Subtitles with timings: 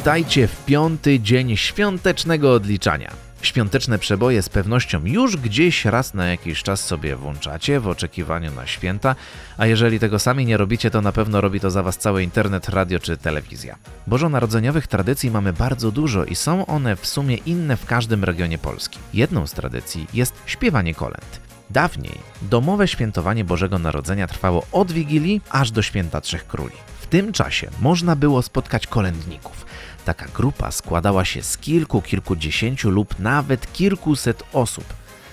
[0.00, 3.10] Witajcie w piąty dzień świątecznego odliczania.
[3.42, 8.66] Świąteczne przeboje z pewnością już gdzieś raz na jakiś czas sobie włączacie w oczekiwaniu na
[8.66, 9.16] święta,
[9.58, 12.68] a jeżeli tego sami nie robicie, to na pewno robi to za was cały internet,
[12.68, 13.76] radio czy telewizja.
[14.06, 18.98] Bożonarodzeniowych tradycji mamy bardzo dużo i są one w sumie inne w każdym regionie Polski.
[19.14, 21.40] Jedną z tradycji jest śpiewanie kolęd.
[21.70, 26.76] Dawniej domowe świętowanie Bożego Narodzenia trwało od Wigilii aż do Święta Trzech Króli.
[27.10, 29.66] Tym czasie można było spotkać kolędników.
[30.04, 34.84] Taka grupa składała się z kilku, kilkudziesięciu lub nawet kilkuset osób.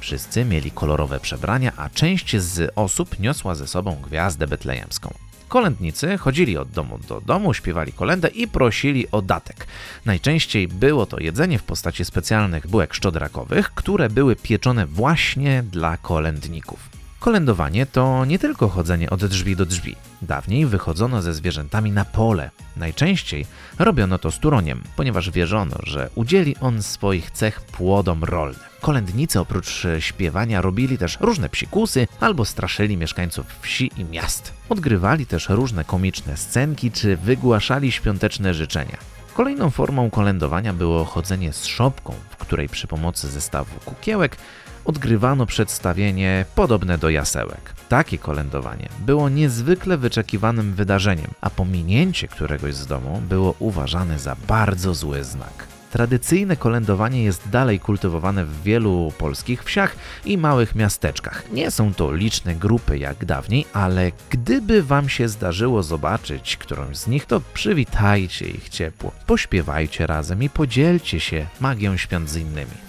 [0.00, 5.14] Wszyscy mieli kolorowe przebrania, a część z osób niosła ze sobą gwiazdę betlejemską.
[5.48, 9.66] Kolędnicy chodzili od domu do domu, śpiewali kolędę i prosili o datek.
[10.04, 16.98] Najczęściej było to jedzenie w postaci specjalnych bułek szczodrakowych, które były pieczone właśnie dla kolędników.
[17.20, 19.96] Kolędowanie to nie tylko chodzenie od drzwi do drzwi.
[20.22, 22.50] Dawniej wychodzono ze zwierzętami na pole.
[22.76, 23.46] Najczęściej
[23.78, 28.60] robiono to z turoniem, ponieważ wierzono, że udzieli on swoich cech płodom rolnym.
[28.80, 34.52] Kolędnicy oprócz śpiewania robili też różne psikusy albo straszyli mieszkańców wsi i miast.
[34.68, 38.96] Odgrywali też różne komiczne scenki czy wygłaszali świąteczne życzenia.
[39.34, 42.14] Kolejną formą kolędowania było chodzenie z szopką,
[42.48, 44.36] której przy pomocy zestawu kukiełek
[44.84, 47.74] odgrywano przedstawienie podobne do jasełek.
[47.88, 54.94] Takie kolędowanie było niezwykle wyczekiwanym wydarzeniem, a pominięcie któregoś z domu było uważane za bardzo
[54.94, 55.67] zły znak.
[55.98, 61.52] Tradycyjne kolędowanie jest dalej kultywowane w wielu polskich wsiach i małych miasteczkach.
[61.52, 67.06] Nie są to liczne grupy jak dawniej, ale gdyby Wam się zdarzyło zobaczyć którąś z
[67.06, 72.88] nich, to przywitajcie ich ciepło, pośpiewajcie razem i podzielcie się magią świąt z innymi.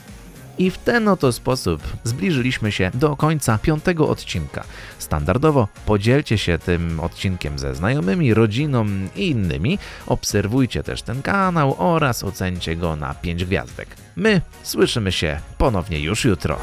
[0.60, 4.64] I w ten oto sposób zbliżyliśmy się do końca piątego odcinka.
[4.98, 8.86] Standardowo podzielcie się tym odcinkiem ze znajomymi, rodziną
[9.16, 9.80] i innymi.
[10.08, 13.88] Obserwujcie też ten kanał oraz ocencie go na 5 gwiazdek.
[14.16, 16.58] My słyszymy się ponownie już jutro.